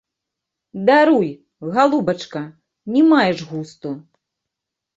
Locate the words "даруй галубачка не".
0.87-3.01